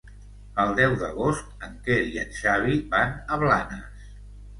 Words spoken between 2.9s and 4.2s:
van a Blanes.